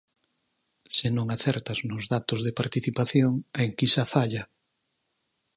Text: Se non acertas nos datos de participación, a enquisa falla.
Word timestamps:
Se 0.95 1.07
non 1.15 1.27
acertas 1.35 1.79
nos 1.89 2.03
datos 2.13 2.39
de 2.45 2.55
participación, 2.59 3.31
a 3.59 3.59
enquisa 3.69 4.03
falla. 4.13 4.43